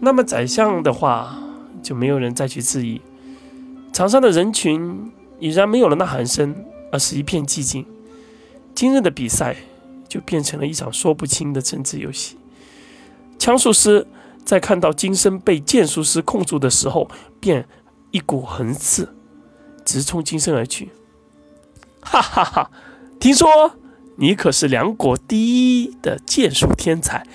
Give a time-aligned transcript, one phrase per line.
[0.00, 1.38] 那么宰相的话，
[1.82, 3.00] 就没有人再去质疑。
[3.92, 6.54] 场上的人群已然没有了呐喊声，
[6.92, 7.84] 而是一片寂静。
[8.74, 9.56] 今日的比赛
[10.08, 12.36] 就变成了一场说不清的政治游戏。
[13.38, 14.06] 枪术师
[14.44, 17.66] 在看到金生被剑术师控住的时候，便
[18.12, 19.14] 一股横刺
[19.84, 20.90] 直冲金生而去。
[22.00, 22.70] 哈哈哈！
[23.18, 23.72] 听说
[24.16, 27.26] 你可是两国第一的剑术天才，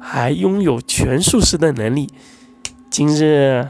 [0.00, 2.08] 还拥有全术师的能力。
[2.90, 3.68] 今日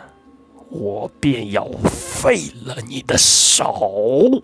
[0.71, 4.43] 我便要废了你的手。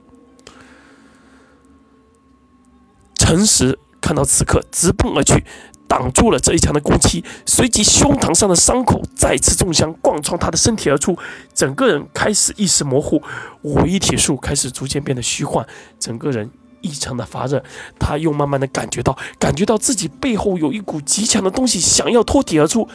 [3.15, 5.45] 陈实看到此刻，直奔而去，
[5.89, 11.17] 挡住了这一枪的攻击，随即胸膛上的伤口再次中枪，贯穿他的身体而出，
[11.55, 13.23] 整个人开始意识模糊，
[13.63, 15.67] 五一体术开始逐渐变得虚幻，
[15.99, 17.63] 整个人异常的发热，
[17.99, 22.89] 他又慢慢的感觉到，感觉到自己背后有一股极强的东西想要脱体而出。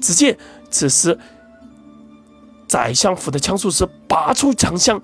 [0.00, 0.38] 只见
[0.70, 1.18] 此时，
[2.66, 5.00] 宰相府的枪术师拔出长枪，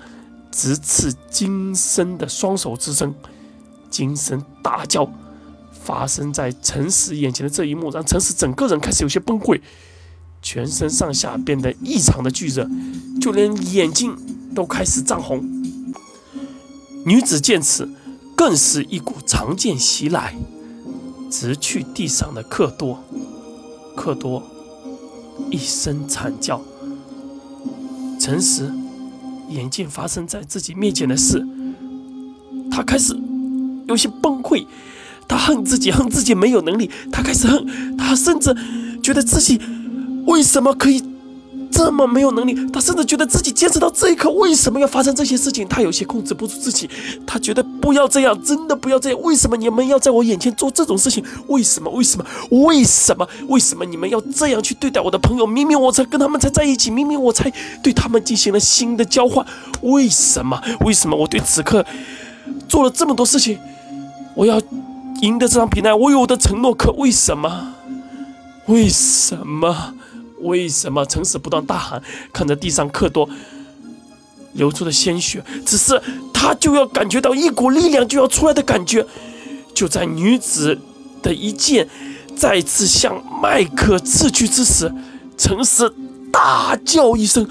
[0.51, 3.15] 直刺金生的双手之中。
[3.89, 5.09] 金生大叫，
[5.71, 9.61] 发生在陈实眼前的这一幕，让陈实整个人开始有些崩溃，
[10.43, 12.69] 全身上下变得异常的巨热，
[13.21, 14.17] 就连眼睛
[14.53, 15.49] 都开始涨红。
[17.07, 17.89] 女子见此，
[18.37, 20.35] 更是一股长剑袭来，
[21.31, 23.05] 直去地上的克多。
[23.97, 24.43] 克多
[25.51, 26.61] 一声惨叫，
[28.19, 28.73] 陈实
[29.49, 31.47] 眼见发生在自己面前的事，
[32.71, 33.17] 他开始。
[33.87, 34.67] 有些崩溃，
[35.29, 36.91] 他恨自己，恨自己没有能力。
[37.13, 38.57] 他开始恨，他甚至
[39.03, 39.61] 觉得自己
[40.27, 41.05] 为什么可以
[41.75, 42.55] 这么没有能力？
[42.73, 45.67] 他甚至觉得自己坚持到这一刻，为什么要发生这些事情？
[45.67, 46.89] 他有些控制不住自己，
[47.27, 49.21] 他觉得不要这样，真的不要这样。
[49.23, 49.57] 为什么？
[49.57, 51.25] 你们要在我眼前做这种事情？
[51.49, 51.91] 为什么？
[51.91, 52.25] 为什么？
[52.51, 53.29] 为什么？
[53.49, 53.85] 为什么？
[53.85, 55.45] 你们要这样去对待我的朋友？
[55.45, 57.53] 明明我才跟他们才在一起，明明我才
[57.83, 59.45] 对他们进行了新的交换，
[59.83, 60.63] 为什么？
[60.87, 61.17] 为什么？
[61.17, 61.85] 我对此刻
[62.69, 63.15] 做了这么？
[63.15, 63.59] 多事情？
[64.35, 64.61] 我要
[65.23, 66.73] 赢得这场比赛，我有我的承诺。
[66.75, 67.75] 可为什么？
[68.67, 69.95] 为什么？
[70.45, 71.05] 为什么？
[71.07, 73.29] 诚实不断大喊，看着地上克多
[74.53, 76.01] 流出的鲜血，只是
[76.33, 79.07] 他就要感觉到一股力量就要出来的感觉。
[79.75, 80.79] 就在女子
[81.23, 81.89] 的一剑
[82.37, 84.93] 再次向麦克刺去之时，
[85.37, 85.93] 诚实
[86.33, 87.49] 大叫一声，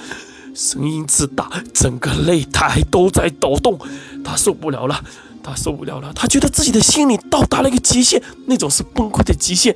[0.56, 3.78] 声音之大，整个擂台都在抖动。
[4.24, 5.04] 他受不了了。
[5.46, 9.76] 他受不了了，他觉得自己的心理到达了一个极限，那种是崩溃的极限，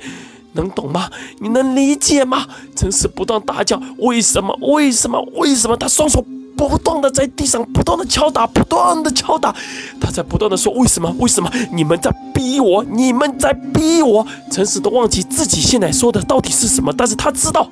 [0.58, 1.08] 能懂吗？
[1.38, 2.44] 你能理解吗？
[2.76, 4.56] 陈实不断大叫：“为什么？
[4.60, 5.20] 为什么？
[5.36, 6.24] 为什么？”他双手
[6.56, 9.54] 不断的在地上不断的敲打，不断的敲打，
[10.00, 11.14] 他在不断的说：“为什么？
[11.20, 11.48] 为什么？
[11.72, 17.70] 你们在逼我，你们在逼我。”陈实都忘记自己现在说的到底是什么，但是他知道，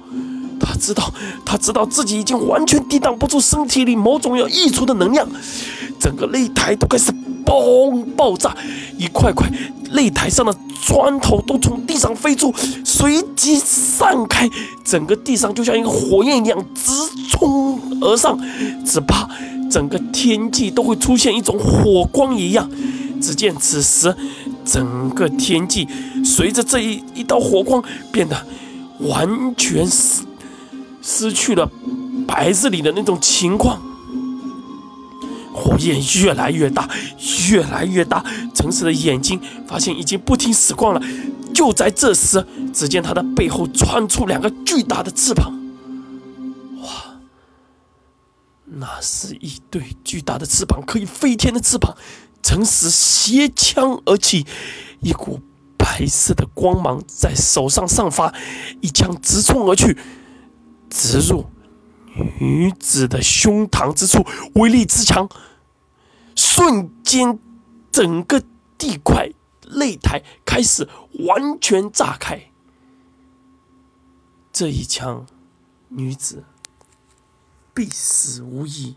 [0.60, 1.12] 他知道，
[1.44, 5.28] 他知道自己已经完全抵挡不住身体里某种要溢出的能量，
[5.98, 7.12] 整个擂台都开始。
[7.46, 8.04] 嘣！
[8.16, 8.54] 爆炸，
[8.98, 9.48] 一块块
[9.94, 12.52] 擂台上的砖头都从地上飞出，
[12.84, 14.50] 随即散开，
[14.84, 16.92] 整个地上就像一个火焰一样直
[17.30, 18.38] 冲而上，
[18.84, 19.28] 只怕
[19.70, 22.68] 整个天际都会出现一种火光一样。
[23.20, 24.14] 只见此时，
[24.64, 25.88] 整个天际
[26.24, 28.36] 随着这一一道火光变得
[29.00, 30.22] 完全失
[31.00, 31.70] 失去了
[32.26, 33.80] 白日里的那种情况。
[35.56, 36.86] 火焰越来越大，
[37.48, 38.22] 越来越大。
[38.54, 41.00] 陈实的眼睛发现已经不听使唤了。
[41.54, 45.50] 就在这时，只见他的背后窜出两个巨大的翅膀。
[46.82, 47.16] 哇，
[48.66, 51.96] 那是一对巨大的翅膀，可以飞天的翅膀。
[52.42, 54.46] 陈实携枪而起，
[55.00, 55.40] 一股
[55.78, 58.34] 白色的光芒在手上散发，
[58.82, 59.96] 一枪直冲而去，
[60.90, 61.46] 直入。
[62.38, 65.28] 女子的胸膛之处威力之强，
[66.34, 67.38] 瞬间
[67.90, 68.42] 整个
[68.78, 69.30] 地块
[69.62, 70.88] 擂台开始
[71.26, 72.50] 完全炸开。
[74.52, 75.26] 这一枪，
[75.88, 76.44] 女子
[77.74, 78.96] 必死无疑。